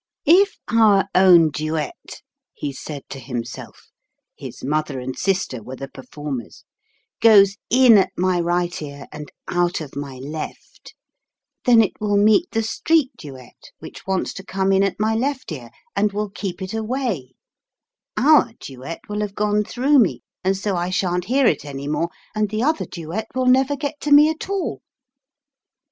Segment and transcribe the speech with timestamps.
[0.25, 2.23] "If our own duet,"
[2.55, 3.89] he said to himself
[4.35, 7.29] (his mother and sister were the per How many duets can be heard by two
[7.51, 7.57] ears?
[7.59, 10.95] 9 formers)," goes in at my right ear and out of my left,
[11.65, 15.51] then it will meet the street duet, which wants to come in at my left
[15.51, 17.33] ear, and will keep it away;
[18.17, 22.09] our duet will have gone through me, and so I shan't hear it any more,
[22.33, 24.81] and the other duet will never get to me at all."